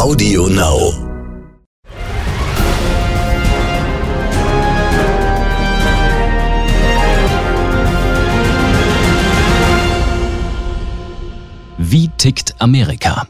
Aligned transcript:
Audio 0.00 0.46
Now. 0.46 0.94
Wie 11.76 12.08
tickt 12.16 12.54
Amerika? 12.60 13.26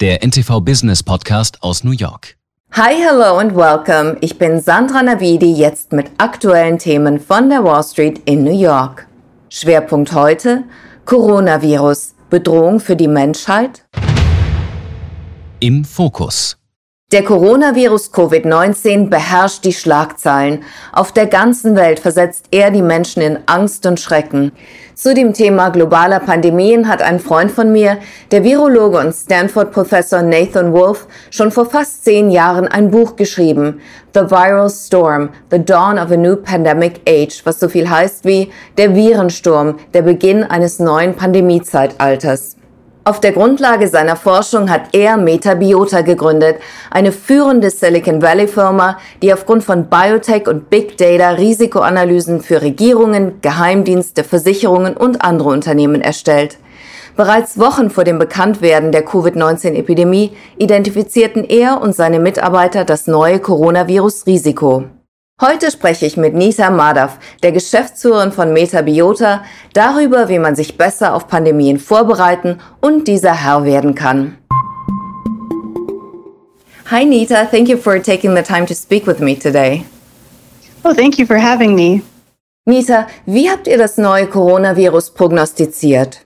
Der 0.00 0.22
NTV 0.22 0.62
Business 0.62 1.02
Podcast 1.02 1.62
aus 1.62 1.84
New 1.84 1.90
York. 1.90 2.38
Hi, 2.72 2.94
hello 2.94 3.36
and 3.36 3.54
welcome. 3.54 4.16
Ich 4.22 4.38
bin 4.38 4.62
Sandra 4.62 5.02
Navidi, 5.02 5.52
jetzt 5.52 5.92
mit 5.92 6.10
aktuellen 6.16 6.78
Themen 6.78 7.20
von 7.20 7.50
der 7.50 7.62
Wall 7.64 7.84
Street 7.84 8.22
in 8.24 8.44
New 8.44 8.58
York. 8.58 9.06
Schwerpunkt 9.50 10.14
heute 10.14 10.64
Coronavirus. 11.04 12.14
Bedrohung 12.30 12.80
für 12.80 12.96
die 12.96 13.08
Menschheit? 13.08 13.84
Im 15.60 15.84
Fokus. 15.84 16.56
Der 17.12 17.22
Coronavirus 17.22 18.12
Covid-19 18.12 19.08
beherrscht 19.08 19.64
die 19.64 19.72
Schlagzeilen. 19.72 20.64
Auf 20.92 21.12
der 21.12 21.26
ganzen 21.26 21.76
Welt 21.76 22.00
versetzt 22.00 22.46
er 22.50 22.72
die 22.72 22.82
Menschen 22.82 23.22
in 23.22 23.38
Angst 23.46 23.86
und 23.86 24.00
Schrecken. 24.00 24.50
Zu 24.94 25.14
dem 25.14 25.32
Thema 25.32 25.68
globaler 25.68 26.18
Pandemien 26.18 26.88
hat 26.88 27.02
ein 27.02 27.20
Freund 27.20 27.52
von 27.52 27.70
mir, 27.70 27.98
der 28.32 28.42
Virologe 28.42 28.98
und 28.98 29.12
Stanford-Professor 29.12 30.22
Nathan 30.22 30.72
Wolf, 30.72 31.06
schon 31.30 31.52
vor 31.52 31.66
fast 31.66 32.04
zehn 32.04 32.30
Jahren 32.30 32.66
ein 32.66 32.90
Buch 32.90 33.14
geschrieben, 33.14 33.80
The 34.12 34.22
Viral 34.22 34.70
Storm, 34.70 35.28
The 35.52 35.64
Dawn 35.64 36.00
of 36.00 36.10
a 36.10 36.16
New 36.16 36.36
Pandemic 36.36 37.00
Age, 37.08 37.42
was 37.44 37.60
so 37.60 37.68
viel 37.68 37.88
heißt 37.88 38.24
wie 38.24 38.50
der 38.76 38.96
Virensturm, 38.96 39.76
der 39.92 40.02
Beginn 40.02 40.42
eines 40.42 40.80
neuen 40.80 41.14
Pandemiezeitalters. 41.14 42.56
Auf 43.06 43.20
der 43.20 43.32
Grundlage 43.32 43.86
seiner 43.88 44.16
Forschung 44.16 44.70
hat 44.70 44.94
er 44.94 45.18
Metabiota 45.18 46.00
gegründet, 46.00 46.56
eine 46.90 47.12
führende 47.12 47.68
Silicon 47.68 48.22
Valley 48.22 48.48
Firma, 48.48 48.96
die 49.20 49.30
aufgrund 49.30 49.62
von 49.62 49.90
Biotech 49.90 50.48
und 50.48 50.70
Big 50.70 50.96
Data 50.96 51.32
Risikoanalysen 51.32 52.40
für 52.40 52.62
Regierungen, 52.62 53.42
Geheimdienste, 53.42 54.24
Versicherungen 54.24 54.96
und 54.96 55.20
andere 55.20 55.50
Unternehmen 55.50 56.00
erstellt. 56.00 56.56
Bereits 57.14 57.58
Wochen 57.58 57.90
vor 57.90 58.04
dem 58.04 58.18
Bekanntwerden 58.18 58.90
der 58.90 59.04
Covid-19-Epidemie 59.04 60.34
identifizierten 60.56 61.44
er 61.44 61.82
und 61.82 61.94
seine 61.94 62.20
Mitarbeiter 62.20 62.86
das 62.86 63.06
neue 63.06 63.38
Coronavirus-Risiko. 63.38 64.84
Heute 65.40 65.72
spreche 65.72 66.06
ich 66.06 66.16
mit 66.16 66.32
Nita 66.32 66.70
Madhav, 66.70 67.18
der 67.42 67.50
Geschäftsführerin 67.50 68.30
von 68.30 68.52
Metabiota, 68.52 69.42
darüber, 69.72 70.28
wie 70.28 70.38
man 70.38 70.54
sich 70.54 70.78
besser 70.78 71.12
auf 71.12 71.26
Pandemien 71.26 71.80
vorbereiten 71.80 72.60
und 72.80 73.08
dieser 73.08 73.42
Herr 73.42 73.64
werden 73.64 73.96
kann. 73.96 74.38
Hi 76.88 77.04
Nita, 77.04 77.46
thank 77.46 77.68
you 77.68 77.76
for 77.76 78.00
taking 78.00 78.36
the 78.36 78.42
time 78.42 78.64
to 78.64 78.74
speak 78.74 79.08
with 79.08 79.18
me 79.18 79.36
today. 79.36 79.84
Oh, 80.84 80.94
thank 80.94 81.18
you 81.18 81.26
for 81.26 81.38
having 81.38 81.74
me. 81.74 82.02
Nita, 82.64 83.08
wie 83.26 83.50
habt 83.50 83.66
ihr 83.66 83.76
das 83.76 83.98
neue 83.98 84.28
Coronavirus 84.28 85.14
prognostiziert? 85.14 86.23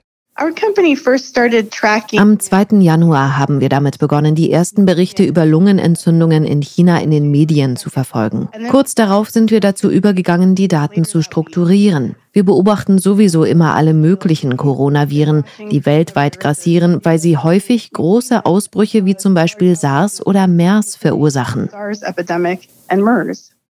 Am 2.17 2.39
2. 2.39 2.67
Januar 2.79 3.37
haben 3.39 3.61
wir 3.61 3.69
damit 3.69 3.99
begonnen, 3.99 4.37
die 4.37 4.53
ersten 4.53 4.87
Berichte 4.87 5.25
über 5.25 5.45
Lungenentzündungen 5.45 6.45
in 6.45 6.63
China 6.63 7.01
in 7.01 7.11
den 7.11 7.29
Medien 7.33 7.77
zu 7.77 7.91
verfolgen. 7.91 8.49
Kurz 8.71 8.95
darauf 8.95 9.31
sind 9.31 9.51
wir 9.51 9.59
dazu 9.59 9.91
übergegangen, 9.91 10.55
die 10.55 10.69
Daten 10.69 11.05
zu 11.05 11.23
strukturieren. 11.23 12.15
Wir 12.33 12.45
beobachten 12.45 12.99
sowieso 12.99 13.43
immer 13.43 13.75
alle 13.75 13.95
möglichen 13.95 14.57
Coronaviren, 14.57 15.43
die 15.73 15.85
weltweit 15.85 16.39
grassieren, 16.39 17.01
weil 17.03 17.19
sie 17.19 17.37
häufig 17.37 17.91
große 17.91 18.47
Ausbrüche 18.47 19.05
wie 19.05 19.17
zum 19.17 19.35
Beispiel 19.35 19.75
SARS 19.75 20.25
oder 20.25 20.47
MERS 20.47 20.95
verursachen. 20.95 21.69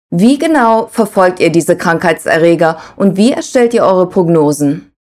Wie 0.09 0.39
genau 0.39 0.88
verfolgt 0.88 1.39
ihr 1.39 1.52
diese 1.52 1.77
Krankheitserreger 1.77 2.80
und 2.95 3.17
wie 3.17 3.33
erstellt 3.33 3.76
ihr 3.76 3.83
eure 3.83 4.09
Prognosen? 4.09 4.92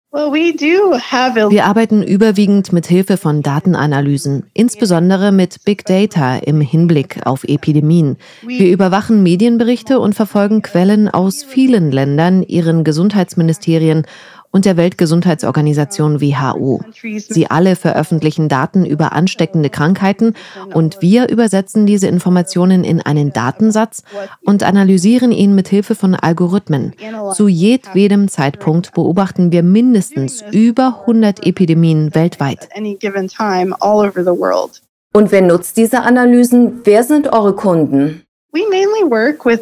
Wir 1.51 1.65
arbeiten 1.65 2.05
überwiegend 2.05 2.73
mit 2.73 2.87
Hilfe 2.87 3.17
von 3.17 3.43
Datenanalysen, 3.43 4.45
insbesondere 4.55 5.33
mit 5.33 5.65
Big 5.65 5.85
Data 5.87 6.37
im 6.37 6.61
Hinblick 6.61 7.27
auf 7.27 7.43
Epidemien. 7.43 8.17
Wir 8.47 8.71
überwachen 8.71 9.25
Medienberichte 9.25 9.99
und 9.99 10.15
verfolgen 10.15 10.63
Quellen 10.63 11.09
aus 11.09 11.43
vielen 11.43 11.91
Ländern, 11.91 12.45
ihren 12.45 12.85
Gesundheitsministerien 12.85 14.07
und 14.55 14.67
der 14.67 14.77
Weltgesundheitsorganisation 14.77 16.21
WHO. 16.21 16.81
Sie 17.29 17.51
alle 17.51 17.75
veröffentlichen 17.75 18.49
Daten 18.49 18.87
über 18.87 19.13
ansteckende 19.13 19.69
Krankheiten 19.69 20.35
und 20.73 21.03
wir 21.03 21.29
übersetzen 21.29 21.87
diese 21.87 22.07
Informationen 22.07 22.85
in 22.85 23.01
einen 23.01 23.33
Datensatz 23.33 24.05
und 24.45 24.63
analysieren 24.63 25.33
ihn 25.33 25.57
mit 25.57 25.67
Hilfe 25.67 25.97
von 25.97 26.15
Algorithmen. 26.15 26.93
Zu 27.35 27.49
jedwedem 27.49 28.29
Zeitpunkt 28.29 28.95
beobachten 28.95 29.51
wir 29.51 29.65
mindestens 29.65 30.45
über 30.53 31.01
100 31.01 31.45
Epidemien 31.45 32.15
weltweit. 32.15 32.69
Und 35.13 35.33
wer 35.33 35.43
nutzt 35.43 35.77
diese 35.77 36.03
Analysen? 36.03 36.81
Wer 36.85 37.03
sind 37.03 37.33
eure 37.33 37.57
Kunden? 37.57 38.24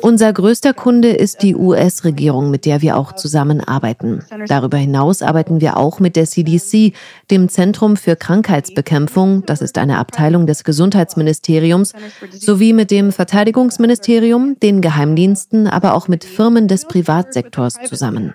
Unser 0.03 0.33
größter 0.33 0.75
Kunde 0.75 1.13
ist 1.13 1.43
die 1.43 1.57
US-Regierung, 1.57 2.51
mit 2.51 2.67
der 2.67 2.83
wir 2.83 2.99
auch 2.99 3.13
zusammenarbeiten. 3.13 4.23
Darüber 4.49 4.77
hinaus 4.77 5.23
arbeiten 5.23 5.63
wir 5.63 5.79
auch 5.79 5.99
mit 5.99 6.15
der 6.15 6.27
CDC, 6.27 6.93
dem 7.31 7.49
Zentrum 7.49 7.97
für 7.97 8.17
Krankheitsbekämpfung, 8.17 9.45
das 9.47 9.63
ist 9.63 9.79
eine 9.79 9.99
Abteilung 9.99 10.47
des 10.47 10.65
Gesundheitsministeriums, 10.65 11.95
sowie 12.33 12.75
mit 12.75 12.91
dem 12.91 13.13
Verteidigungsministerium, 13.13 14.61
den 14.61 14.83
Geheimdiensten, 14.83 15.69
aber 15.69 15.95
auch 15.95 16.09
mit 16.09 16.25
Firmen 16.25 16.69
des 16.69 16.85
Privatsektors 16.85 17.79
zusammen. 17.87 18.35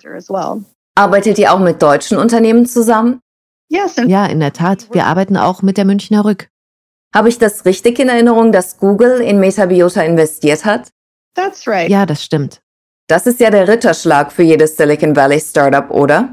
Arbeitet 0.95 1.37
ihr 1.37 1.53
auch 1.53 1.59
mit 1.59 1.81
deutschen 1.83 2.17
Unternehmen 2.17 2.65
zusammen? 2.65 3.19
Ja, 4.07 4.25
in 4.25 4.39
der 4.39 4.53
Tat. 4.53 4.87
Wir 4.91 5.05
arbeiten 5.05 5.37
auch 5.37 5.61
mit 5.61 5.77
der 5.77 5.85
Münchner 5.85 6.25
Rück. 6.25 6.49
Habe 7.17 7.29
ich 7.29 7.39
das 7.39 7.65
richtig 7.65 7.97
in 7.97 8.09
Erinnerung, 8.09 8.51
dass 8.51 8.77
Google 8.77 9.21
in 9.21 9.39
Metabiota 9.39 10.03
investiert 10.03 10.65
hat? 10.65 10.89
Ja, 11.89 12.05
das 12.05 12.23
stimmt. 12.23 12.61
Das 13.07 13.25
ist 13.25 13.39
ja 13.39 13.49
der 13.49 13.67
Ritterschlag 13.67 14.31
für 14.31 14.43
jedes 14.43 14.77
Silicon 14.77 15.15
Valley 15.15 15.39
Startup, 15.39 15.89
oder? 15.89 16.29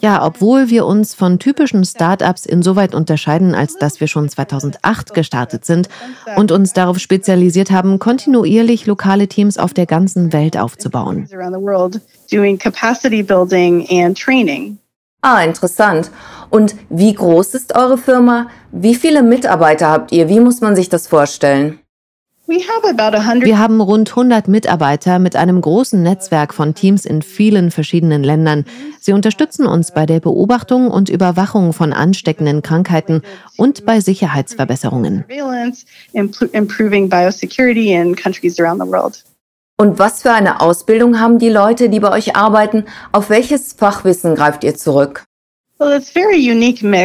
Ja, 0.00 0.26
obwohl 0.26 0.70
wir 0.70 0.86
uns 0.86 1.14
von 1.14 1.38
typischen 1.38 1.84
Startups 1.84 2.46
insoweit 2.46 2.92
unterscheiden, 2.92 3.54
als 3.54 3.76
dass 3.76 4.00
wir 4.00 4.08
schon 4.08 4.28
2008 4.28 5.14
gestartet 5.14 5.64
sind 5.64 5.88
und 6.34 6.50
uns 6.50 6.72
darauf 6.72 6.98
spezialisiert 6.98 7.70
haben, 7.70 8.00
kontinuierlich 8.00 8.86
lokale 8.86 9.28
Teams 9.28 9.56
auf 9.56 9.72
der 9.72 9.86
ganzen 9.86 10.32
Welt 10.32 10.56
aufzubauen. 10.56 11.28
Ah, 15.22 15.44
interessant. 15.44 16.10
Und 16.50 16.74
wie 16.88 17.14
groß 17.14 17.54
ist 17.54 17.76
eure 17.76 17.96
Firma? 17.96 18.48
Wie 18.72 18.94
viele 18.94 19.22
Mitarbeiter 19.22 19.88
habt 19.88 20.12
ihr? 20.12 20.28
Wie 20.28 20.40
muss 20.40 20.60
man 20.60 20.76
sich 20.76 20.88
das 20.88 21.06
vorstellen? 21.06 21.78
Wir 22.50 23.58
haben 23.58 23.80
rund 23.80 24.10
100 24.10 24.48
Mitarbeiter 24.48 25.20
mit 25.20 25.36
einem 25.36 25.60
großen 25.60 26.02
Netzwerk 26.02 26.52
von 26.52 26.74
Teams 26.74 27.04
in 27.04 27.22
vielen 27.22 27.70
verschiedenen 27.70 28.24
Ländern. 28.24 28.64
Sie 28.98 29.12
unterstützen 29.12 29.66
uns 29.66 29.94
bei 29.94 30.04
der 30.04 30.18
Beobachtung 30.18 30.90
und 30.90 31.08
Überwachung 31.08 31.72
von 31.72 31.92
ansteckenden 31.92 32.62
Krankheiten 32.62 33.22
und 33.56 33.86
bei 33.86 34.00
Sicherheitsverbesserungen. 34.00 35.24
Und 39.76 39.98
was 40.00 40.22
für 40.22 40.32
eine 40.32 40.60
Ausbildung 40.60 41.20
haben 41.20 41.38
die 41.38 41.48
Leute, 41.48 41.88
die 41.88 42.00
bei 42.00 42.10
euch 42.10 42.34
arbeiten? 42.34 42.84
Auf 43.12 43.30
welches 43.30 43.74
Fachwissen 43.74 44.34
greift 44.34 44.64
ihr 44.64 44.74
zurück? 44.74 45.24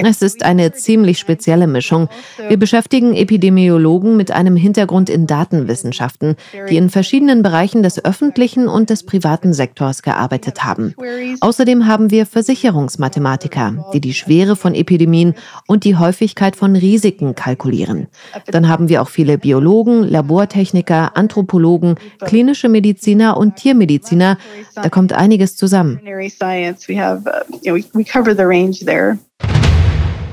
Es 0.06 0.22
ist 0.22 0.44
eine 0.44 0.74
ziemlich 0.74 1.18
spezielle 1.18 1.66
Mischung. 1.66 2.10
Wir 2.50 2.58
beschäftigen 2.58 3.16
Epidemiologen 3.16 4.18
mit 4.18 4.32
einem 4.32 4.58
Hintergrund 4.58 5.10
in 5.10 5.28
Datenwissenschaften, 5.28 6.36
die 6.70 6.76
in 6.76 6.90
verschiedenen 6.90 7.42
Bereichen 7.42 7.84
des 7.84 8.04
öffentlichen 8.04 8.68
und 8.68 8.90
des 8.90 9.04
privaten 9.04 9.54
Sektors 9.54 10.02
gearbeitet 10.02 10.66
haben. 10.66 10.94
Außerdem 11.40 11.88
haben 11.88 12.12
wir 12.12 12.26
Versicherungsmathematiker, 12.26 13.92
die 13.94 14.02
die 14.02 14.14
Schwere 14.14 14.58
von 14.58 14.76
Epidemien 14.76 15.36
und 15.68 15.86
die 15.86 15.96
Häufigkeit 15.96 16.58
von 16.58 16.76
Risiken 16.76 17.34
kalkulieren. 17.34 18.08
Dann 18.48 18.68
haben 18.68 18.90
wir 18.90 19.02
auch 19.02 19.10
viele 19.10 19.38
Biologen, 19.38 20.04
Labortechniker, 20.04 21.16
Anthropologen, 21.16 21.96
klinische 22.20 22.68
Mediziner 22.68 23.38
und 23.38 23.56
Tiermediziner. 23.56 24.38
Da 24.76 24.90
kommt 24.90 25.14
einiges 25.14 25.56
zusammen. 25.56 26.02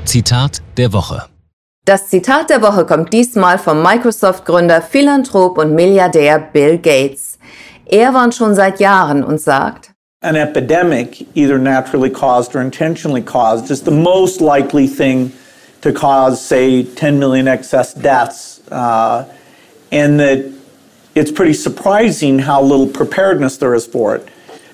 Zitat 0.04 0.62
der 0.76 0.92
Woche. 0.92 1.22
Das 1.84 2.08
Zitat 2.08 2.48
der 2.48 2.62
Woche 2.62 2.86
kommt 2.86 3.12
diesmal 3.12 3.58
vom 3.58 3.82
Microsoft-Gründer, 3.82 4.82
Philanthrop 4.82 5.58
und 5.58 5.74
Milliardär 5.74 6.38
Bill 6.38 6.78
Gates. 6.78 7.38
Er 7.86 8.14
warnt 8.14 8.34
schon 8.34 8.54
seit 8.54 8.78
Jahren 8.78 9.24
und 9.24 9.40
sagt, 9.40 9.90
An 10.22 10.36
epidemic, 10.36 11.26
either 11.34 11.58
naturally 11.58 12.08
caused 12.08 12.54
or 12.54 12.60
intentionally 12.60 13.22
caused, 13.22 13.70
is 13.70 13.82
the 13.82 13.90
most 13.90 14.40
likely 14.40 14.86
thing 14.86 15.32
to 15.80 15.92
cause, 15.92 16.40
say, 16.40 16.84
10 16.84 17.18
million 17.18 17.48
excess 17.48 17.92
deaths, 17.92 18.60
uh, 18.70 19.24
and 19.90 20.20
that 20.20 20.44
it's 21.16 21.32
pretty 21.32 21.52
surprising 21.52 22.38
how 22.38 22.62
little 22.62 22.86
preparedness 22.86 23.56
there 23.56 23.74
is 23.74 23.84
for 23.84 24.14
it. 24.14 24.28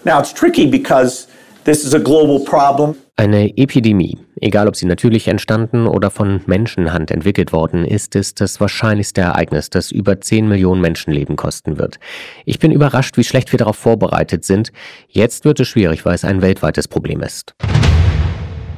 Now, 0.05 0.21
it's 0.21 0.33
tricky 0.33 0.71
because 0.71 1.27
this 1.65 1.85
is 1.85 1.95
a 1.95 1.99
global 1.99 2.45
problem. 2.45 3.01
Eine 3.21 3.57
Epidemie, 3.57 4.17
egal 4.41 4.69
ob 4.69 4.77
sie 4.77 4.87
natürlich 4.87 5.27
entstanden 5.27 5.89
oder 5.89 6.09
von 6.09 6.41
Menschenhand 6.47 7.11
entwickelt 7.11 7.53
worden 7.53 7.85
ist, 7.85 8.15
ist 8.15 8.41
das 8.41 8.61
wahrscheinlichste 8.61 9.23
Ereignis, 9.23 9.71
das 9.71 9.91
über 9.91 10.21
10 10.21 10.47
Millionen 10.47 10.81
Menschenleben 10.81 11.35
kosten 11.35 11.79
wird. 11.79 11.99
Ich 12.45 12.61
bin 12.61 12.71
überrascht, 12.71 13.17
wie 13.17 13.25
schlecht 13.25 13.51
wir 13.51 13.59
darauf 13.59 13.75
vorbereitet 13.75 14.45
sind. 14.45 14.71
Jetzt 15.09 15.45
wird 15.45 15.59
es 15.59 15.67
schwierig, 15.67 16.05
weil 16.05 16.15
es 16.15 16.25
ein 16.25 16.43
weltweites 16.43 16.87
Problem 16.87 17.21
ist. 17.21 17.55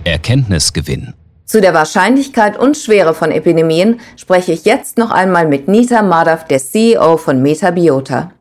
Erkenntnisgewinn. 0.04 1.12
Zu 1.44 1.60
der 1.60 1.74
Wahrscheinlichkeit 1.74 2.58
und 2.58 2.78
Schwere 2.78 3.12
von 3.12 3.32
Epidemien 3.32 4.00
spreche 4.16 4.52
ich 4.52 4.64
jetzt 4.64 4.96
noch 4.96 5.10
einmal 5.10 5.48
mit 5.48 5.68
Nita 5.68 6.00
Madhav, 6.00 6.46
der 6.46 6.60
CEO 6.60 7.18
von 7.18 7.42
Metabiota. 7.42 8.32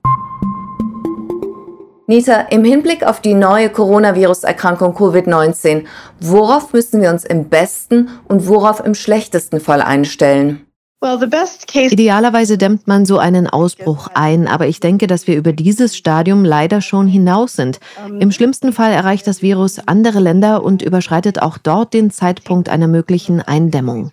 Nita, 2.10 2.48
im 2.50 2.64
Hinblick 2.64 3.06
auf 3.06 3.22
die 3.22 3.36
neue 3.36 3.70
Coronavirus-Erkrankung 3.70 4.96
Covid-19, 4.96 5.86
worauf 6.20 6.74
müssen 6.74 7.04
wir 7.04 7.12
uns 7.12 7.24
im 7.24 7.50
besten 7.50 8.10
und 8.28 8.48
worauf 8.48 8.84
im 8.84 8.96
schlechtesten 8.96 9.60
Fall 9.60 9.84
einstellen? 9.84 10.66
Idealerweise 11.02 12.58
dämmt 12.58 12.88
man 12.88 13.06
so 13.06 13.20
einen 13.20 13.46
Ausbruch 13.46 14.08
ein, 14.16 14.48
aber 14.48 14.66
ich 14.66 14.80
denke, 14.80 15.06
dass 15.06 15.28
wir 15.28 15.38
über 15.38 15.54
dieses 15.54 15.96
Stadium 15.96 16.44
leider 16.44 16.82
schon 16.82 17.06
hinaus 17.06 17.54
sind. 17.54 17.80
Im 18.20 18.32
schlimmsten 18.32 18.74
Fall 18.74 18.92
erreicht 18.92 19.28
das 19.28 19.44
Virus 19.44 19.78
andere 19.78 20.20
Länder 20.20 20.64
und 20.64 20.82
überschreitet 20.82 21.40
auch 21.44 21.60
dort 21.60 21.94
den 21.94 22.10
Zeitpunkt 22.10 22.70
einer 22.70 22.88
möglichen 22.88 23.40
Eindämmung. 23.40 24.12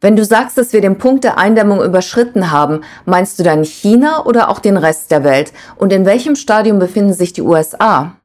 Wenn 0.00 0.14
du 0.14 0.24
sagst, 0.24 0.56
dass 0.56 0.72
wir 0.72 0.80
den 0.80 0.98
Punkt 0.98 1.24
der 1.24 1.38
Eindämmung 1.38 1.82
überschritten 1.82 2.52
haben, 2.52 2.82
meinst 3.04 3.36
du 3.38 3.42
dann 3.42 3.64
China 3.64 4.24
oder 4.26 4.48
auch 4.48 4.60
den 4.60 4.76
Rest 4.76 5.10
der 5.10 5.24
Welt? 5.24 5.52
Und 5.74 5.92
in 5.92 6.06
welchem 6.06 6.36
Stadium 6.36 6.78
befinden 6.78 7.12
sich 7.12 7.32
die 7.32 7.42
USA? 7.42 8.17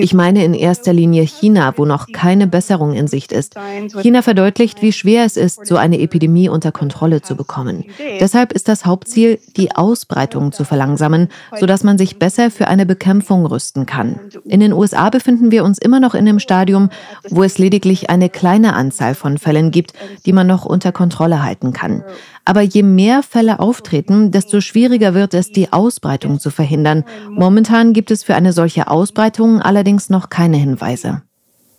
Ich 0.00 0.14
meine 0.14 0.44
in 0.44 0.54
erster 0.54 0.92
Linie 0.92 1.24
China, 1.24 1.74
wo 1.76 1.84
noch 1.84 2.06
keine 2.12 2.46
Besserung 2.46 2.94
in 2.94 3.08
Sicht 3.08 3.32
ist. 3.32 3.56
China 4.00 4.22
verdeutlicht, 4.22 4.82
wie 4.82 4.92
schwer 4.92 5.24
es 5.24 5.36
ist, 5.36 5.66
so 5.66 5.76
eine 5.76 5.98
Epidemie 5.98 6.48
unter 6.48 6.70
Kontrolle 6.70 7.22
zu 7.22 7.34
bekommen. 7.34 7.84
Deshalb 8.20 8.52
ist 8.52 8.68
das 8.68 8.86
Hauptziel, 8.86 9.40
die 9.56 9.74
Ausbreitung 9.74 10.52
zu 10.52 10.64
verlangsamen, 10.64 11.28
sodass 11.58 11.82
man 11.82 11.98
sich 11.98 12.20
besser 12.20 12.52
für 12.52 12.68
eine 12.68 12.86
Bekämpfung 12.86 13.44
rüsten 13.46 13.84
kann. 13.84 14.20
In 14.44 14.60
den 14.60 14.72
USA 14.72 15.10
befinden 15.10 15.50
wir 15.50 15.64
uns 15.64 15.78
immer 15.78 15.98
noch 15.98 16.14
in 16.14 16.24
dem 16.24 16.38
Stadium, 16.38 16.90
wo 17.28 17.42
es 17.42 17.58
lediglich 17.58 18.10
eine 18.10 18.28
kleine 18.28 18.74
Anzahl 18.74 19.16
von 19.16 19.38
Fällen 19.38 19.72
gibt, 19.72 19.92
die 20.24 20.32
man 20.32 20.46
noch 20.46 20.64
unter 20.64 20.92
Kontrolle 20.92 21.42
halten 21.42 21.72
kann. 21.72 22.04
Aber 22.48 22.62
je 22.62 22.82
mehr 22.82 23.22
Fälle 23.22 23.60
auftreten, 23.60 24.30
desto 24.30 24.62
schwieriger 24.62 25.12
wird 25.12 25.34
es, 25.34 25.52
die 25.52 25.70
Ausbreitung 25.70 26.40
zu 26.40 26.50
verhindern. 26.50 27.04
Momentan 27.28 27.92
gibt 27.92 28.10
es 28.10 28.24
für 28.24 28.34
eine 28.34 28.54
solche 28.54 28.88
Ausbreitung 28.88 29.60
allerdings 29.60 30.08
noch 30.08 30.30
keine 30.30 30.56
Hinweise. 30.56 31.20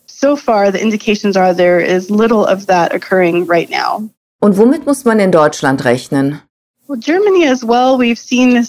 So 0.05 0.35
far, 0.35 0.71
the 0.71 0.77
indications 0.77 1.35
are 1.35 1.55
there 1.55 1.83
is 1.83 2.11
little 2.11 2.45
of 2.45 2.67
that 2.67 2.93
occurring 2.93 3.49
right 3.49 3.67
now. 3.71 4.11
Und 4.41 4.57
womit 4.59 4.85
muss 4.85 5.05
man 5.05 5.19
in 5.19 5.31
Deutschland 5.31 5.85
rechnen? 5.85 6.39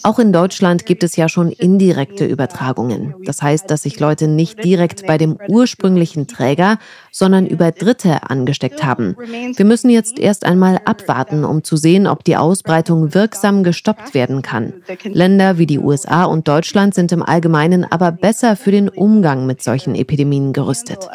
Auch 0.02 0.19
in 0.19 0.31
Deutschland 0.31 0.84
gibt 0.84 1.02
es 1.02 1.17
ja 1.17 1.26
schon 1.31 1.50
indirekte 1.50 2.26
Übertragungen. 2.26 3.14
Das 3.25 3.40
heißt, 3.40 3.70
dass 3.70 3.84
sich 3.84 3.99
Leute 3.99 4.28
nicht 4.28 4.62
direkt 4.62 5.06
bei 5.06 5.17
dem 5.17 5.38
ursprünglichen 5.49 6.26
Träger, 6.26 6.78
sondern 7.11 7.46
über 7.46 7.70
Dritte 7.70 8.28
angesteckt 8.28 8.84
haben. 8.84 9.17
Wir 9.56 9.64
müssen 9.64 9.88
jetzt 9.88 10.19
erst 10.19 10.44
einmal 10.44 10.82
abwarten, 10.84 11.46
um 11.46 11.64
zu 11.64 11.76
sehen, 11.76 12.06
ob 12.06 12.22
die 12.22 12.37
Ausbreitung 12.37 13.14
wirksam 13.14 13.64
gestoppt 13.64 14.12
werden 14.12 14.43
kann. 14.43 14.75
Länder 15.05 15.56
wie 15.56 15.67
die 15.67 15.78
USA 15.78 16.25
und 16.25 16.46
Deutschland 16.46 16.94
sind 16.94 17.12
im 17.12 17.22
Allgemeinen 17.22 17.90
aber 17.90 18.12
besser 18.12 18.55
für 18.55 18.70
den 18.70 18.90
Umgang 18.90 19.46
mit 19.46 19.62
solchen 19.62 19.94
Epidemien 19.94 20.52
gerüstet. 20.52 21.08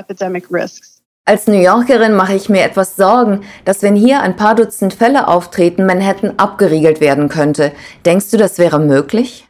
Als 1.27 1.47
New 1.47 1.59
Yorkerin 1.59 2.13
mache 2.13 2.35
ich 2.35 2.49
mir 2.49 2.61
etwas 2.61 2.95
Sorgen, 2.95 3.41
dass 3.65 3.81
wenn 3.81 3.95
hier 3.95 4.21
ein 4.21 4.35
paar 4.35 4.53
Dutzend 4.53 4.93
Fälle 4.93 5.27
auftreten, 5.27 5.87
Manhattan 5.87 6.35
abgeriegelt 6.37 7.01
werden 7.01 7.29
könnte. 7.29 7.71
Denkst 8.05 8.29
du, 8.29 8.37
das 8.37 8.59
wäre 8.59 8.77
möglich? 8.77 9.47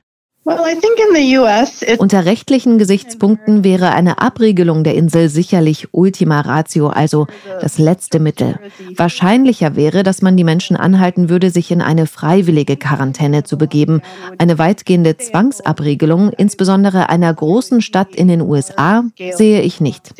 Unter 1.98 2.26
rechtlichen 2.26 2.78
Gesichtspunkten 2.78 3.64
wäre 3.64 3.92
eine 3.94 4.20
Abriegelung 4.20 4.84
der 4.84 4.94
Insel 4.94 5.28
sicherlich 5.28 5.88
Ultima 5.92 6.42
Ratio, 6.42 6.88
also 6.90 7.26
das 7.62 7.80
letzte 7.80 8.20
Mittel. 8.20 8.60
Wahrscheinlicher 8.96 9.76
wäre, 9.76 10.04
dass 10.04 10.22
man 10.22 10.38
die 10.38 10.44
Menschen 10.44 10.78
anhalten 10.78 11.30
würde, 11.30 11.50
sich 11.50 11.72
in 11.72 11.82
eine 11.82 12.06
freiwillige 12.06 12.78
Quarantäne 12.78 13.44
zu 13.44 13.58
begeben. 13.58 14.02
Eine 14.38 14.60
weitgehende 14.60 15.18
Zwangsabriegelung, 15.18 16.32
insbesondere 16.32 17.10
einer 17.10 17.34
großen 17.34 17.82
Stadt 17.82 18.16
in 18.16 18.28
den 18.28 18.42
USA, 18.42 19.04
sehe 19.34 19.62
ich 19.62 19.82
nicht. 19.82 20.14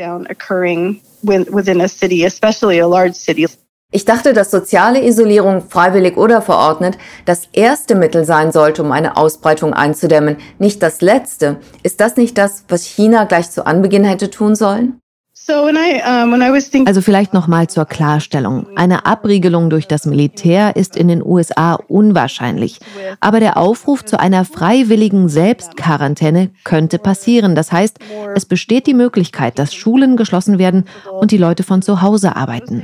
Ich 3.96 4.04
dachte, 4.04 4.34
dass 4.34 4.52
soziale 4.52 5.02
Isolierung, 5.02 5.70
freiwillig 5.70 6.18
oder 6.18 6.42
verordnet, 6.42 6.98
das 7.24 7.48
erste 7.54 7.96
Mittel 7.96 8.26
sein 8.26 8.52
sollte, 8.52 8.84
um 8.84 8.92
eine 8.92 9.16
Ausbreitung 9.16 9.74
einzudämmen, 9.74 10.36
nicht 10.60 10.84
das 10.84 11.00
letzte. 11.00 11.62
Ist 11.82 12.02
das 12.02 12.18
nicht 12.18 12.38
das, 12.38 12.66
was 12.68 12.84
China 12.84 13.24
gleich 13.24 13.52
zu 13.52 13.66
Anbeginn 13.66 14.04
hätte 14.04 14.30
tun 14.30 14.56
sollen? 14.56 15.00
Also 16.88 17.02
vielleicht 17.02 17.34
noch 17.34 17.46
mal 17.46 17.68
zur 17.68 17.86
Klarstellung. 17.86 18.66
Eine 18.76 19.06
Abriegelung 19.06 19.70
durch 19.70 19.88
das 19.88 20.08
Militär 20.08 20.76
ist 20.76 20.96
in 20.96 21.08
den 21.08 21.24
USA 21.24 21.76
unwahrscheinlich. 21.76 22.80
Aber 23.20 23.40
der 23.40 23.58
Aufruf 23.58 24.04
zu 24.04 24.20
einer 24.20 24.44
freiwilligen 24.44 25.30
Selbstquarantäne 25.30 26.50
könnte 26.64 26.98
passieren. 26.98 27.54
Das 27.54 27.72
heißt, 27.72 28.00
es 28.34 28.46
besteht 28.46 28.88
die 28.88 28.96
Möglichkeit, 28.96 29.60
dass 29.60 29.76
Schulen 29.76 30.18
geschlossen 30.18 30.58
werden 30.58 30.86
und 31.12 31.30
die 31.30 31.38
Leute 31.38 31.62
von 31.62 31.84
zu 31.84 32.02
Hause 32.02 32.36
arbeiten. 32.36 32.84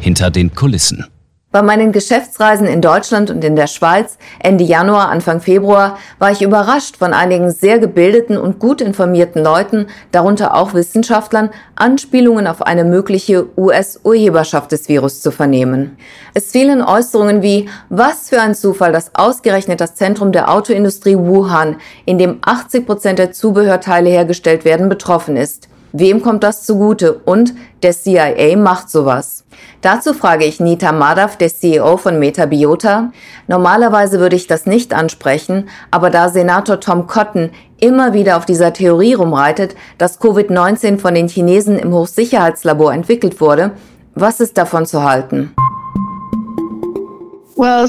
Hinter 0.00 0.32
den 0.32 0.52
Kulissen. 0.52 1.06
Bei 1.52 1.60
meinen 1.60 1.92
Geschäftsreisen 1.92 2.66
in 2.66 2.80
Deutschland 2.80 3.30
und 3.30 3.44
in 3.44 3.56
der 3.56 3.66
Schweiz 3.66 4.16
Ende 4.40 4.64
Januar, 4.64 5.10
Anfang 5.10 5.42
Februar 5.42 5.98
war 6.18 6.32
ich 6.32 6.40
überrascht 6.40 6.96
von 6.96 7.12
einigen 7.12 7.50
sehr 7.50 7.78
gebildeten 7.78 8.38
und 8.38 8.58
gut 8.58 8.80
informierten 8.80 9.44
Leuten, 9.44 9.88
darunter 10.12 10.54
auch 10.54 10.72
Wissenschaftlern, 10.72 11.50
Anspielungen 11.74 12.46
auf 12.46 12.62
eine 12.62 12.84
mögliche 12.84 13.46
US-Urheberschaft 13.58 14.72
des 14.72 14.88
Virus 14.88 15.20
zu 15.20 15.30
vernehmen. 15.30 15.98
Es 16.32 16.52
fielen 16.52 16.80
Äußerungen 16.80 17.42
wie, 17.42 17.68
was 17.90 18.30
für 18.30 18.40
ein 18.40 18.54
Zufall, 18.54 18.92
dass 18.92 19.14
ausgerechnet 19.14 19.82
das 19.82 19.94
Zentrum 19.94 20.32
der 20.32 20.50
Autoindustrie 20.50 21.18
Wuhan, 21.18 21.76
in 22.06 22.16
dem 22.16 22.38
80 22.40 22.86
Prozent 22.86 23.18
der 23.18 23.32
Zubehörteile 23.32 24.08
hergestellt 24.08 24.64
werden, 24.64 24.88
betroffen 24.88 25.36
ist. 25.36 25.68
Wem 25.92 26.22
kommt 26.22 26.42
das 26.42 26.64
zugute? 26.64 27.14
Und 27.14 27.54
der 27.82 27.92
CIA 27.92 28.56
macht 28.56 28.90
sowas. 28.90 29.44
Dazu 29.82 30.14
frage 30.14 30.44
ich 30.44 30.60
Nita 30.60 30.92
Madhav, 30.92 31.36
der 31.36 31.48
CEO 31.48 31.96
von 31.96 32.18
Metabiota. 32.18 33.12
Normalerweise 33.46 34.18
würde 34.18 34.36
ich 34.36 34.46
das 34.46 34.64
nicht 34.64 34.94
ansprechen, 34.94 35.68
aber 35.90 36.08
da 36.08 36.28
Senator 36.28 36.80
Tom 36.80 37.06
Cotton 37.06 37.50
immer 37.78 38.14
wieder 38.14 38.36
auf 38.36 38.46
dieser 38.46 38.72
Theorie 38.72 39.14
rumreitet, 39.14 39.74
dass 39.98 40.20
Covid-19 40.20 40.98
von 40.98 41.14
den 41.14 41.28
Chinesen 41.28 41.78
im 41.78 41.92
Hochsicherheitslabor 41.92 42.92
entwickelt 42.92 43.40
wurde, 43.40 43.72
was 44.14 44.40
ist 44.40 44.56
davon 44.56 44.86
zu 44.86 45.02
halten? 45.02 45.54
Uh, 47.62 47.86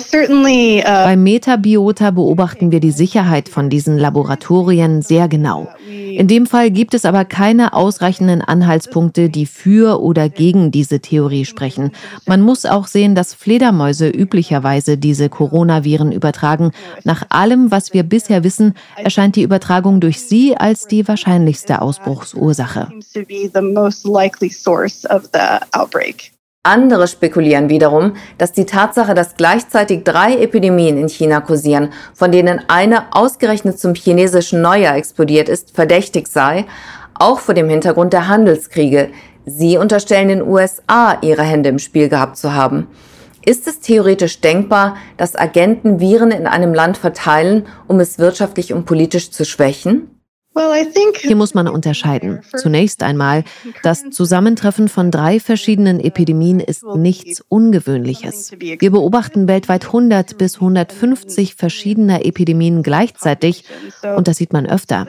Bei 0.84 1.16
Metabiota 1.16 2.12
beobachten 2.12 2.72
wir 2.72 2.80
die 2.80 2.92
Sicherheit 2.92 3.50
von 3.50 3.72
diesen 3.72 3.98
Laboratorien 3.98 5.02
sehr 5.02 5.28
genau. 5.28 5.68
In 5.90 6.28
dem 6.28 6.46
Fall 6.46 6.70
gibt 6.70 6.94
es 6.94 7.06
aber 7.06 7.26
keine 7.26 7.74
ausreichenden 7.74 8.44
Anhaltspunkte, 8.44 9.30
die 9.32 9.48
für 9.48 10.00
oder 10.00 10.30
gegen 10.30 10.70
diese 10.70 11.00
Theorie 11.00 11.46
sprechen. 11.46 11.92
Man 12.28 12.42
muss 12.42 12.68
auch 12.68 12.86
sehen, 12.86 13.16
dass 13.16 13.34
Fledermäuse 13.34 14.10
üblicherweise 14.10 15.00
diese 15.00 15.30
Coronaviren 15.30 16.12
übertragen. 16.12 16.72
Nach 17.04 17.26
allem, 17.30 17.72
was 17.72 17.96
wir 17.96 18.04
bisher 18.04 18.44
wissen, 18.44 18.76
erscheint 18.96 19.36
die 19.38 19.42
Übertragung 19.42 20.00
durch 20.02 20.22
sie 20.22 20.56
als 20.56 20.86
die 20.86 21.08
wahrscheinlichste 21.08 21.82
Ausbruchsursache. 21.82 22.92
Andere 26.66 27.10
spekulieren 27.10 27.68
wiederum, 27.68 28.14
dass 28.38 28.54
die 28.54 28.66
Tatsache, 28.66 29.14
dass 29.14 29.36
gleichzeitig 29.36 30.06
drei 30.06 30.38
Epidemien 30.38 30.98
in 30.98 31.10
China 31.10 31.42
kursieren, 31.42 31.90
von 32.14 32.32
denen 32.32 32.62
eine 32.70 33.14
ausgerechnet 33.14 33.78
zum 33.78 33.96
chinesischen 33.96 34.62
Neujahr 34.62 34.96
explodiert 34.96 35.50
ist, 35.50 35.76
verdächtig 35.76 36.30
sei, 36.30 36.64
auch 37.16 37.40
vor 37.40 37.54
dem 37.54 37.68
Hintergrund 37.68 38.14
der 38.14 38.30
Handelskriege. 38.30 39.10
Sie 39.46 39.78
unterstellen 39.78 40.30
den 40.30 40.42
USA, 40.42 41.18
ihre 41.22 41.44
Hände 41.44 41.68
im 41.68 41.80
Spiel 41.80 42.08
gehabt 42.08 42.38
zu 42.38 42.54
haben. 42.54 42.88
Ist 43.46 43.68
es 43.68 43.82
theoretisch 43.82 44.40
denkbar, 44.40 44.96
dass 45.18 45.36
Agenten 45.36 46.00
Viren 46.00 46.32
in 46.32 46.48
einem 46.48 46.74
Land 46.74 46.96
verteilen, 46.96 47.66
um 47.88 48.00
es 48.00 48.20
wirtschaftlich 48.20 48.72
und 48.72 48.86
politisch 48.86 49.32
zu 49.32 49.44
schwächen? 49.44 50.13
Hier 51.22 51.36
muss 51.36 51.54
man 51.54 51.68
unterscheiden. 51.68 52.42
Zunächst 52.56 53.02
einmal, 53.02 53.44
das 53.82 54.04
Zusammentreffen 54.12 54.88
von 54.88 55.10
drei 55.10 55.40
verschiedenen 55.40 56.00
Epidemien 56.00 56.60
ist 56.60 56.84
nichts 56.84 57.44
Ungewöhnliches. 57.50 58.52
Wir 58.60 58.92
beobachten 58.92 59.48
weltweit 59.48 59.86
100 59.86 60.38
bis 60.38 60.56
150 60.56 61.56
verschiedener 61.56 62.26
Epidemien 62.26 62.84
gleichzeitig 62.84 63.66
und 64.16 64.28
das 64.28 64.38
sieht 64.38 64.54
man 64.54 64.68
öfter. 64.68 65.08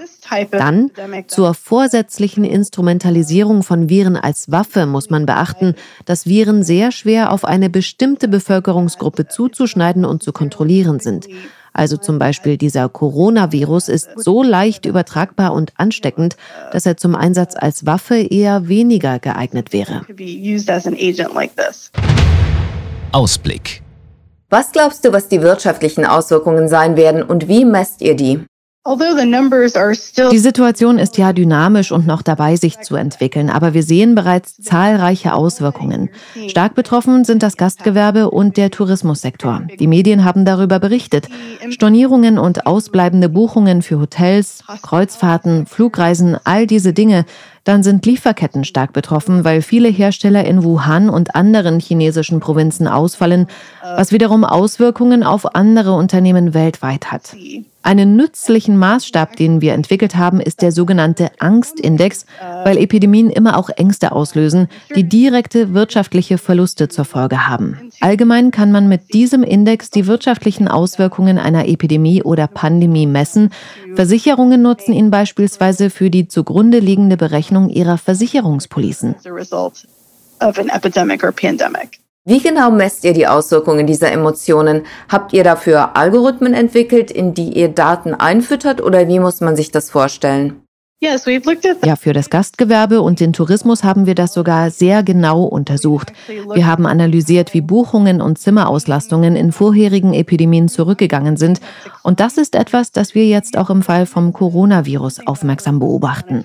Dann 0.50 0.90
zur 1.26 1.54
vorsätzlichen 1.54 2.44
Instrumentalisierung 2.44 3.62
von 3.62 3.88
Viren 3.88 4.16
als 4.16 4.50
Waffe 4.50 4.86
muss 4.86 5.10
man 5.10 5.26
beachten, 5.26 5.74
dass 6.06 6.26
Viren 6.26 6.62
sehr 6.62 6.90
schwer 6.90 7.30
auf 7.30 7.44
eine 7.44 7.68
bestimmte 7.68 8.28
Bevölkerungsgruppe 8.28 9.28
zuzuschneiden 9.28 10.04
und 10.04 10.22
zu 10.22 10.32
kontrollieren 10.32 11.00
sind. 11.00 11.26
Also 11.74 11.96
zum 11.96 12.20
Beispiel 12.20 12.56
dieser 12.56 12.88
Coronavirus 12.88 13.88
ist 13.88 14.08
so 14.16 14.44
leicht 14.44 14.86
übertragbar 14.86 15.52
und 15.52 15.72
ansteckend, 15.76 16.36
dass 16.70 16.86
er 16.86 16.96
zum 16.96 17.16
Einsatz 17.16 17.56
als 17.56 17.84
Waffe 17.84 18.16
eher 18.16 18.68
weniger 18.68 19.18
geeignet 19.18 19.72
wäre. 19.72 20.02
Ausblick. 23.10 23.82
Was 24.50 24.70
glaubst 24.70 25.04
du, 25.04 25.12
was 25.12 25.26
die 25.28 25.42
wirtschaftlichen 25.42 26.04
Auswirkungen 26.04 26.68
sein 26.68 26.96
werden 26.96 27.24
und 27.24 27.48
wie 27.48 27.64
messt 27.64 28.00
ihr 28.02 28.14
die? 28.14 28.44
Die 30.30 30.38
Situation 30.38 30.98
ist 30.98 31.16
ja 31.16 31.32
dynamisch 31.32 31.90
und 31.90 32.06
noch 32.06 32.20
dabei, 32.20 32.56
sich 32.56 32.80
zu 32.80 32.96
entwickeln, 32.96 33.48
aber 33.48 33.72
wir 33.72 33.82
sehen 33.82 34.14
bereits 34.14 34.58
zahlreiche 34.58 35.32
Auswirkungen. 35.32 36.10
Stark 36.48 36.74
betroffen 36.74 37.24
sind 37.24 37.42
das 37.42 37.56
Gastgewerbe 37.56 38.30
und 38.30 38.58
der 38.58 38.70
Tourismussektor. 38.70 39.62
Die 39.80 39.86
Medien 39.86 40.22
haben 40.24 40.44
darüber 40.44 40.80
berichtet. 40.80 41.28
Stornierungen 41.70 42.38
und 42.38 42.66
ausbleibende 42.66 43.30
Buchungen 43.30 43.80
für 43.80 43.98
Hotels, 43.98 44.62
Kreuzfahrten, 44.82 45.64
Flugreisen, 45.64 46.36
all 46.44 46.66
diese 46.66 46.92
Dinge 46.92 47.24
dann 47.64 47.82
sind 47.82 48.04
Lieferketten 48.04 48.64
stark 48.64 48.92
betroffen, 48.92 49.42
weil 49.42 49.62
viele 49.62 49.88
Hersteller 49.88 50.44
in 50.44 50.62
Wuhan 50.62 51.08
und 51.08 51.34
anderen 51.34 51.80
chinesischen 51.80 52.38
Provinzen 52.38 52.86
ausfallen, 52.86 53.46
was 53.82 54.12
wiederum 54.12 54.44
Auswirkungen 54.44 55.22
auf 55.22 55.54
andere 55.54 55.92
Unternehmen 55.92 56.52
weltweit 56.52 57.10
hat. 57.10 57.34
Einen 57.84 58.16
nützlichen 58.16 58.78
Maßstab, 58.78 59.36
den 59.36 59.60
wir 59.60 59.74
entwickelt 59.74 60.16
haben, 60.16 60.40
ist 60.40 60.62
der 60.62 60.72
sogenannte 60.72 61.30
Angstindex, 61.38 62.24
weil 62.64 62.78
Epidemien 62.78 63.28
immer 63.28 63.58
auch 63.58 63.68
Ängste 63.68 64.12
auslösen, 64.12 64.68
die 64.96 65.06
direkte 65.06 65.74
wirtschaftliche 65.74 66.38
Verluste 66.38 66.88
zur 66.88 67.04
Folge 67.04 67.46
haben. 67.46 67.90
Allgemein 68.00 68.50
kann 68.52 68.72
man 68.72 68.88
mit 68.88 69.12
diesem 69.12 69.42
Index 69.42 69.90
die 69.90 70.06
wirtschaftlichen 70.06 70.66
Auswirkungen 70.66 71.36
einer 71.36 71.68
Epidemie 71.68 72.22
oder 72.22 72.46
Pandemie 72.46 73.06
messen. 73.06 73.50
Versicherungen 73.94 74.62
nutzen 74.62 74.94
ihn 74.94 75.10
beispielsweise 75.10 75.90
für 75.90 76.08
die 76.08 76.26
zugrunde 76.26 76.78
liegende 76.78 77.18
Berechnung 77.18 77.68
ihrer 77.68 77.98
Versicherungspolicen. 77.98 79.14
Wie 82.26 82.40
genau 82.40 82.70
messt 82.70 83.04
ihr 83.04 83.12
die 83.12 83.26
Auswirkungen 83.26 83.86
dieser 83.86 84.10
Emotionen? 84.10 84.84
Habt 85.10 85.34
ihr 85.34 85.44
dafür 85.44 85.94
Algorithmen 85.94 86.54
entwickelt, 86.54 87.10
in 87.10 87.34
die 87.34 87.50
ihr 87.50 87.68
Daten 87.68 88.14
einfüttert 88.14 88.80
oder 88.82 89.06
wie 89.08 89.18
muss 89.18 89.42
man 89.42 89.56
sich 89.56 89.70
das 89.72 89.90
vorstellen? 89.90 90.62
Ja, 91.84 91.96
für 91.96 92.14
das 92.14 92.30
Gastgewerbe 92.30 93.02
und 93.02 93.20
den 93.20 93.34
Tourismus 93.34 93.84
haben 93.84 94.06
wir 94.06 94.14
das 94.14 94.32
sogar 94.32 94.70
sehr 94.70 95.02
genau 95.02 95.42
untersucht. 95.42 96.14
Wir 96.54 96.66
haben 96.66 96.86
analysiert, 96.86 97.52
wie 97.52 97.60
Buchungen 97.60 98.22
und 98.22 98.38
Zimmerauslastungen 98.38 99.36
in 99.36 99.52
vorherigen 99.52 100.14
Epidemien 100.14 100.68
zurückgegangen 100.68 101.36
sind. 101.36 101.60
Und 102.02 102.20
das 102.20 102.38
ist 102.38 102.54
etwas, 102.54 102.90
das 102.90 103.14
wir 103.14 103.26
jetzt 103.26 103.58
auch 103.58 103.68
im 103.68 103.82
Fall 103.82 104.06
vom 104.06 104.32
Coronavirus 104.32 105.26
aufmerksam 105.26 105.78
beobachten. 105.78 106.42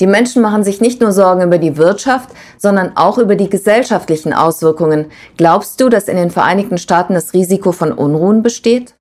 Die 0.00 0.06
Menschen 0.06 0.42
machen 0.42 0.64
sich 0.64 0.80
nicht 0.80 1.00
nur 1.00 1.12
Sorgen 1.12 1.42
über 1.42 1.58
die 1.58 1.76
Wirtschaft, 1.76 2.30
sondern 2.56 2.96
auch 2.96 3.18
über 3.18 3.36
die 3.36 3.50
gesellschaftlichen 3.50 4.32
Auswirkungen. 4.32 5.06
Glaubst 5.36 5.80
du, 5.80 5.88
dass 5.88 6.08
in 6.08 6.16
den 6.16 6.30
Vereinigten 6.30 6.78
Staaten 6.78 7.14
das 7.14 7.34
Risiko 7.34 7.72
von 7.72 7.92
Unruhen 7.92 8.42
besteht? 8.42 8.94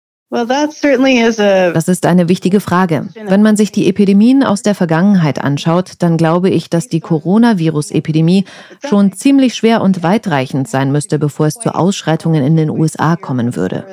Das 1.73 1.87
ist 1.87 2.05
eine 2.05 2.29
wichtige 2.29 2.59
Frage. 2.59 3.07
Wenn 3.15 3.41
man 3.41 3.57
sich 3.57 3.71
die 3.71 3.87
Epidemien 3.89 4.43
aus 4.43 4.61
der 4.61 4.75
Vergangenheit 4.75 5.41
anschaut, 5.41 5.93
dann 5.99 6.17
glaube 6.17 6.51
ich, 6.51 6.69
dass 6.69 6.87
die 6.87 6.99
Coronavirus-Epidemie 6.99 8.45
schon 8.87 9.11
ziemlich 9.13 9.55
schwer 9.55 9.81
und 9.81 10.03
weitreichend 10.03 10.67
sein 10.67 10.91
müsste, 10.91 11.17
bevor 11.17 11.47
es 11.47 11.55
zu 11.55 11.73
Ausschreitungen 11.73 12.43
in 12.43 12.57
den 12.57 12.69
USA 12.69 13.15
kommen 13.15 13.55
würde. 13.55 13.85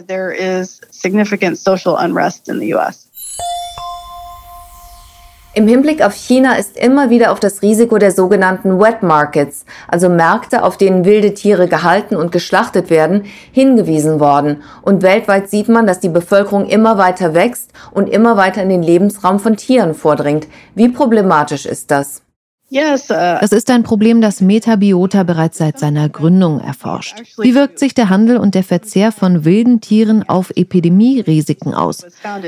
Im 5.56 5.66
Hinblick 5.66 6.04
auf 6.04 6.12
China 6.12 6.56
ist 6.56 6.76
immer 6.76 7.08
wieder 7.08 7.32
auf 7.32 7.40
das 7.40 7.62
Risiko 7.62 7.96
der 7.96 8.12
sogenannten 8.12 8.78
Wet 8.78 9.02
Markets, 9.02 9.64
also 9.88 10.10
Märkte, 10.10 10.62
auf 10.62 10.76
denen 10.76 11.06
wilde 11.06 11.32
Tiere 11.32 11.66
gehalten 11.66 12.14
und 12.14 12.30
geschlachtet 12.30 12.90
werden, 12.90 13.24
hingewiesen 13.52 14.20
worden. 14.20 14.62
Und 14.82 15.00
weltweit 15.00 15.48
sieht 15.48 15.70
man, 15.70 15.86
dass 15.86 15.98
die 15.98 16.10
Bevölkerung 16.10 16.66
immer 16.66 16.98
weiter 16.98 17.32
wächst 17.32 17.70
und 17.90 18.10
immer 18.10 18.36
weiter 18.36 18.62
in 18.62 18.68
den 18.68 18.82
Lebensraum 18.82 19.38
von 19.38 19.56
Tieren 19.56 19.94
vordringt. 19.94 20.46
Wie 20.74 20.90
problematisch 20.90 21.64
ist 21.64 21.90
das? 21.90 22.25
Das 22.68 23.52
uh, 23.52 23.56
ist 23.56 23.70
ein 23.70 23.84
Problem, 23.84 24.20
das 24.20 24.40
Metabiota 24.40 25.22
bereits 25.22 25.58
seit 25.58 25.78
seiner 25.78 26.08
Gründung 26.08 26.60
erforscht. 26.60 27.22
Wie 27.38 27.54
wirkt 27.54 27.78
sich 27.78 27.94
der 27.94 28.08
Handel 28.08 28.38
und 28.38 28.56
der 28.56 28.64
Verzehr 28.64 29.12
von 29.12 29.44
wilden 29.44 29.80
Tieren 29.80 30.28
auf 30.28 30.50
Epidemierisiken 30.50 31.74
aus? 31.74 32.04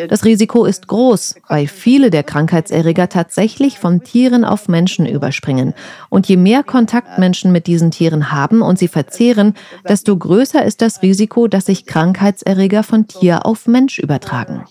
Das 0.08 0.24
Risiko 0.24 0.64
ist 0.64 0.88
groß, 0.88 1.36
weil 1.48 1.68
viele 1.68 2.10
der 2.10 2.24
Krankheitserreger 2.24 3.08
tatsächlich 3.08 3.78
von 3.78 4.02
Tieren 4.02 4.44
auf 4.44 4.66
Menschen 4.66 5.06
überspringen. 5.06 5.72
Und 6.08 6.26
je 6.28 6.36
mehr 6.36 6.64
Kontakt 6.64 7.18
Menschen 7.18 7.52
mit 7.52 7.68
diesen 7.68 7.92
Tieren 7.92 8.32
haben 8.32 8.60
und 8.60 8.76
sie 8.76 8.88
verzehren, 8.88 9.54
desto 9.88 10.16
größer 10.16 10.64
ist 10.64 10.82
das 10.82 11.00
Risiko, 11.02 11.46
dass 11.46 11.66
sich 11.66 11.86
Krankheitserreger 11.86 12.82
von 12.82 13.06
Tier 13.06 13.46
auf 13.46 13.68
Mensch 13.68 14.00
übertragen. 14.00 14.64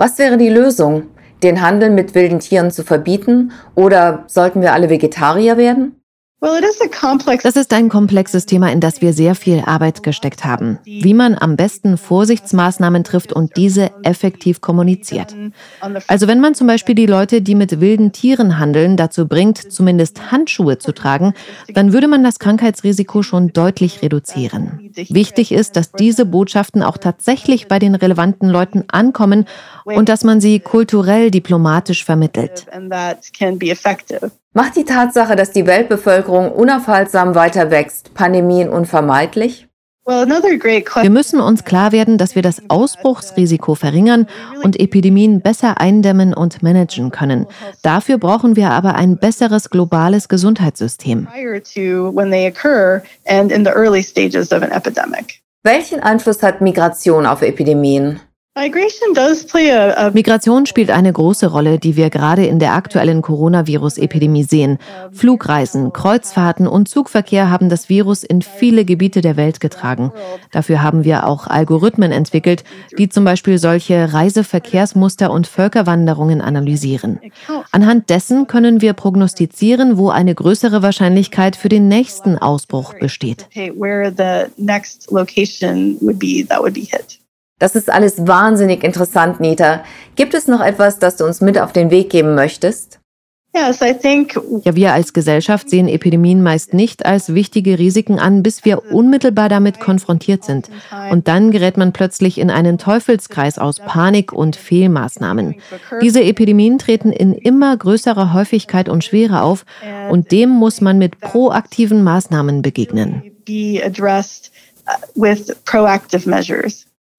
Was 0.00 0.16
wäre 0.16 0.38
die 0.38 0.48
Lösung? 0.48 1.08
Den 1.42 1.60
Handel 1.60 1.90
mit 1.90 2.14
wilden 2.14 2.40
Tieren 2.40 2.70
zu 2.70 2.84
verbieten? 2.84 3.52
Oder 3.74 4.24
sollten 4.28 4.62
wir 4.62 4.72
alle 4.72 4.88
Vegetarier 4.88 5.58
werden? 5.58 5.99
Das 7.42 7.56
ist 7.56 7.72
ein 7.74 7.90
komplexes 7.90 8.46
Thema, 8.46 8.72
in 8.72 8.80
das 8.80 9.02
wir 9.02 9.12
sehr 9.12 9.34
viel 9.34 9.62
Arbeit 9.66 10.02
gesteckt 10.02 10.44
haben. 10.44 10.78
Wie 10.84 11.12
man 11.12 11.36
am 11.36 11.56
besten 11.56 11.98
Vorsichtsmaßnahmen 11.98 13.04
trifft 13.04 13.32
und 13.34 13.56
diese 13.56 13.90
effektiv 14.04 14.62
kommuniziert. 14.62 15.36
Also 16.06 16.28
wenn 16.28 16.40
man 16.40 16.54
zum 16.54 16.66
Beispiel 16.66 16.94
die 16.94 17.06
Leute, 17.06 17.42
die 17.42 17.54
mit 17.54 17.80
wilden 17.80 18.12
Tieren 18.12 18.58
handeln, 18.58 18.96
dazu 18.96 19.28
bringt, 19.28 19.70
zumindest 19.70 20.32
Handschuhe 20.32 20.78
zu 20.78 20.92
tragen, 20.92 21.34
dann 21.74 21.92
würde 21.92 22.08
man 22.08 22.24
das 22.24 22.38
Krankheitsrisiko 22.38 23.22
schon 23.22 23.52
deutlich 23.52 24.00
reduzieren. 24.00 24.90
Wichtig 24.94 25.52
ist, 25.52 25.76
dass 25.76 25.92
diese 25.92 26.24
Botschaften 26.24 26.82
auch 26.82 26.96
tatsächlich 26.96 27.68
bei 27.68 27.78
den 27.78 27.94
relevanten 27.94 28.48
Leuten 28.48 28.84
ankommen 28.88 29.44
und 29.84 30.08
dass 30.08 30.24
man 30.24 30.40
sie 30.40 30.60
kulturell 30.60 31.30
diplomatisch 31.30 32.02
vermittelt. 32.04 32.66
Macht 34.52 34.74
die 34.74 34.84
Tatsache, 34.84 35.36
dass 35.36 35.52
die 35.52 35.66
Weltbevölkerung 35.66 36.50
unaufhaltsam 36.50 37.36
weiter 37.36 37.70
wächst, 37.70 38.14
Pandemien 38.14 38.68
unvermeidlich? 38.68 39.68
Wir 40.04 41.10
müssen 41.10 41.40
uns 41.40 41.64
klar 41.64 41.92
werden, 41.92 42.18
dass 42.18 42.34
wir 42.34 42.42
das 42.42 42.62
Ausbruchsrisiko 42.68 43.76
verringern 43.76 44.26
und 44.64 44.80
Epidemien 44.80 45.40
besser 45.40 45.80
eindämmen 45.80 46.34
und 46.34 46.64
managen 46.64 47.12
können. 47.12 47.46
Dafür 47.82 48.18
brauchen 48.18 48.56
wir 48.56 48.70
aber 48.70 48.96
ein 48.96 49.18
besseres 49.18 49.70
globales 49.70 50.28
Gesundheitssystem. 50.28 51.28
Welchen 55.62 56.00
Einfluss 56.00 56.42
hat 56.42 56.60
Migration 56.60 57.26
auf 57.26 57.42
Epidemien? 57.42 58.20
Migration 60.12 60.66
spielt 60.66 60.90
eine 60.90 61.10
große 61.10 61.46
Rolle, 61.46 61.78
die 61.78 61.96
wir 61.96 62.10
gerade 62.10 62.44
in 62.44 62.58
der 62.58 62.74
aktuellen 62.74 63.22
Coronavirus-Epidemie 63.22 64.44
sehen. 64.44 64.76
Flugreisen, 65.12 65.94
Kreuzfahrten 65.94 66.66
und 66.66 66.86
Zugverkehr 66.86 67.48
haben 67.50 67.70
das 67.70 67.88
Virus 67.88 68.22
in 68.22 68.42
viele 68.42 68.84
Gebiete 68.84 69.22
der 69.22 69.38
Welt 69.38 69.60
getragen. 69.60 70.12
Dafür 70.50 70.82
haben 70.82 71.04
wir 71.04 71.26
auch 71.26 71.46
Algorithmen 71.46 72.12
entwickelt, 72.12 72.64
die 72.98 73.08
zum 73.08 73.24
Beispiel 73.24 73.56
solche 73.56 74.12
Reiseverkehrsmuster 74.12 75.30
und 75.30 75.46
Völkerwanderungen 75.46 76.42
analysieren. 76.42 77.18
Anhand 77.72 78.10
dessen 78.10 78.46
können 78.46 78.82
wir 78.82 78.92
prognostizieren, 78.92 79.96
wo 79.96 80.10
eine 80.10 80.34
größere 80.34 80.82
Wahrscheinlichkeit 80.82 81.56
für 81.56 81.70
den 81.70 81.88
nächsten 81.88 82.36
Ausbruch 82.36 82.92
besteht. 82.92 83.48
Das 87.60 87.76
ist 87.76 87.90
alles 87.90 88.26
wahnsinnig 88.26 88.82
interessant, 88.82 89.38
Nita. 89.38 89.84
Gibt 90.16 90.34
es 90.34 90.48
noch 90.48 90.60
etwas, 90.62 90.98
das 90.98 91.16
du 91.16 91.24
uns 91.24 91.40
mit 91.40 91.60
auf 91.60 91.72
den 91.72 91.90
Weg 91.90 92.10
geben 92.10 92.34
möchtest? 92.34 93.00
Ja, 94.64 94.76
wir 94.76 94.92
als 94.92 95.12
Gesellschaft 95.12 95.68
sehen 95.68 95.88
Epidemien 95.88 96.40
meist 96.40 96.72
nicht 96.72 97.04
als 97.04 97.34
wichtige 97.34 97.80
Risiken 97.80 98.20
an, 98.20 98.44
bis 98.44 98.64
wir 98.64 98.92
unmittelbar 98.92 99.48
damit 99.48 99.80
konfrontiert 99.80 100.44
sind. 100.44 100.70
Und 101.10 101.26
dann 101.26 101.50
gerät 101.50 101.76
man 101.76 101.92
plötzlich 101.92 102.38
in 102.38 102.48
einen 102.48 102.78
Teufelskreis 102.78 103.58
aus 103.58 103.80
Panik 103.80 104.32
und 104.32 104.54
Fehlmaßnahmen. 104.54 105.56
Diese 106.00 106.22
Epidemien 106.22 106.78
treten 106.78 107.12
in 107.12 107.34
immer 107.34 107.76
größerer 107.76 108.32
Häufigkeit 108.32 108.88
und 108.88 109.02
Schwere 109.04 109.42
auf 109.42 109.66
und 110.10 110.30
dem 110.30 110.50
muss 110.50 110.80
man 110.80 110.98
mit 110.98 111.18
proaktiven 111.20 112.04
Maßnahmen 112.04 112.62
begegnen. 112.62 113.22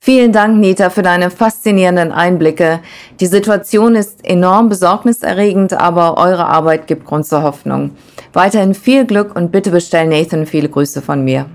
Vielen 0.03 0.31
Dank, 0.31 0.57
Nita, 0.57 0.89
für 0.89 1.03
deine 1.03 1.29
faszinierenden 1.29 2.11
Einblicke. 2.11 2.79
Die 3.19 3.27
Situation 3.27 3.93
ist 3.93 4.25
enorm 4.25 4.67
besorgniserregend, 4.67 5.73
aber 5.73 6.17
eure 6.17 6.47
Arbeit 6.47 6.87
gibt 6.87 7.05
Grund 7.05 7.27
zur 7.27 7.43
Hoffnung. 7.43 7.91
Weiterhin 8.33 8.73
viel 8.73 9.05
Glück 9.05 9.35
und 9.35 9.51
bitte 9.51 9.69
bestell 9.69 10.07
Nathan 10.07 10.47
viele 10.47 10.69
Grüße 10.69 11.03
von 11.03 11.23
mir. 11.23 11.45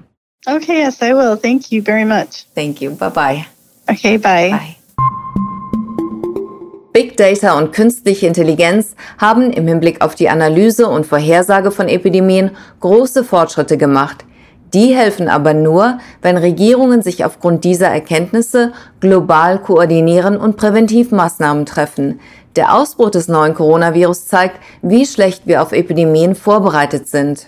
Okay, 0.47 0.85
yes, 0.85 1.03
I 1.03 1.13
will. 1.13 1.37
Thank 1.37 1.73
you 1.73 1.83
very 1.83 2.05
much. 2.05 2.47
Thank 2.55 2.81
you. 2.81 2.95
Bye 2.95 3.11
bye. 3.11 3.45
Okay, 3.89 4.17
bye. 4.17 4.51
Bye. 4.51 4.77
Big 6.93 7.17
Data 7.17 7.59
und 7.59 7.73
künstliche 7.73 8.29
Intelligenz 8.29 8.95
haben 9.19 9.51
im 9.51 9.67
Hinblick 9.67 10.03
auf 10.03 10.15
die 10.15 10.29
Analyse 10.29 10.87
und 10.87 11.05
Vorhersage 11.05 11.73
von 11.73 11.89
Epidemien 11.89 12.53
große 12.79 13.25
Fortschritte 13.25 13.77
gemacht. 13.77 14.25
Die 14.77 14.95
helfen 14.95 15.31
aber 15.31 15.55
nur, 15.55 16.01
wenn 16.21 16.37
Regierungen 16.37 17.01
sich 17.01 17.25
aufgrund 17.25 17.65
dieser 17.65 17.87
Erkenntnisse 17.87 18.73
global 19.01 19.59
koordinieren 19.59 20.37
und 20.37 20.59
Präventivmaßnahmen 20.59 21.65
treffen. 21.65 22.21
Der 22.57 22.75
Ausbruch 22.75 23.09
des 23.09 23.27
neuen 23.27 23.55
Coronavirus 23.55 24.27
zeigt, 24.27 24.61
wie 24.83 25.07
schlecht 25.07 25.47
wir 25.47 25.63
auf 25.63 25.73
Epidemien 25.73 26.35
vorbereitet 26.35 27.09
sind. 27.09 27.47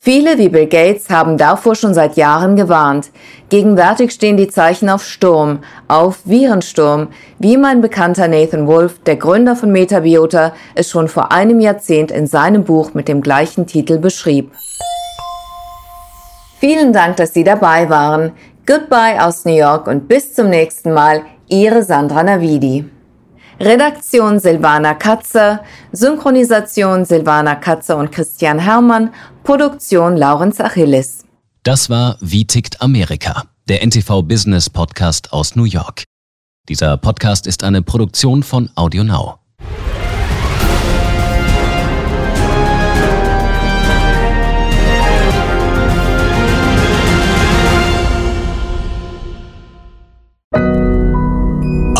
Viele 0.00 0.36
wie 0.36 0.48
Bill 0.48 0.66
Gates 0.66 1.10
haben 1.10 1.38
davor 1.38 1.76
schon 1.76 1.94
seit 1.94 2.16
Jahren 2.16 2.56
gewarnt. 2.56 3.12
Gegenwärtig 3.50 4.10
stehen 4.10 4.36
die 4.36 4.48
Zeichen 4.48 4.90
auf 4.90 5.04
Sturm, 5.04 5.60
auf 5.86 6.22
Virensturm, 6.24 7.06
wie 7.38 7.56
mein 7.56 7.82
bekannter 7.82 8.26
Nathan 8.26 8.66
Wolf, 8.66 8.98
der 9.06 9.14
Gründer 9.14 9.54
von 9.54 9.70
Metabiota, 9.70 10.52
es 10.74 10.90
schon 10.90 11.06
vor 11.06 11.30
einem 11.30 11.60
Jahrzehnt 11.60 12.10
in 12.10 12.26
seinem 12.26 12.64
Buch 12.64 12.94
mit 12.94 13.06
dem 13.06 13.20
gleichen 13.20 13.68
Titel 13.68 13.98
beschrieb. 13.98 14.50
Vielen 16.66 16.94
Dank, 16.94 17.18
dass 17.18 17.34
Sie 17.34 17.44
dabei 17.44 17.90
waren. 17.90 18.32
Goodbye 18.64 19.22
aus 19.22 19.44
New 19.44 19.54
York 19.54 19.86
und 19.86 20.08
bis 20.08 20.32
zum 20.32 20.48
nächsten 20.48 20.94
Mal. 20.94 21.20
Ihre 21.46 21.82
Sandra 21.82 22.22
Navidi. 22.22 22.86
Redaktion 23.60 24.40
Silvana 24.40 24.94
Katze, 24.94 25.60
Synchronisation 25.92 27.04
Silvana 27.04 27.56
Katze 27.56 27.94
und 27.94 28.10
Christian 28.10 28.58
Hermann, 28.58 29.12
Produktion 29.42 30.16
Laurenz 30.16 30.58
Achilles. 30.58 31.26
Das 31.64 31.90
war 31.90 32.16
Wie 32.22 32.46
tickt 32.46 32.80
Amerika, 32.80 33.42
der 33.68 33.82
NTV 33.82 34.22
Business 34.22 34.70
Podcast 34.70 35.34
aus 35.34 35.56
New 35.56 35.64
York. 35.64 36.04
Dieser 36.70 36.96
Podcast 36.96 37.46
ist 37.46 37.62
eine 37.62 37.82
Produktion 37.82 38.42
von 38.42 38.70
AudioNow. 38.74 39.34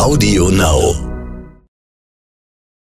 Audio 0.05 0.51
Now. 0.51 1.04